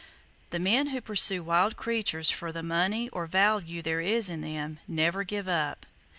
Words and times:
The 0.49 0.57
men 0.57 0.87
who 0.87 0.99
pursue 0.99 1.43
wild 1.43 1.77
creatures 1.77 2.31
for 2.31 2.51
the 2.51 2.63
money 2.63 3.07
or 3.09 3.25
other 3.25 3.31
value 3.31 3.83
there 3.83 4.01
is 4.01 4.31
in 4.31 4.41
them, 4.41 4.79
never 4.87 5.23
give 5.23 5.47
up. 5.47 5.85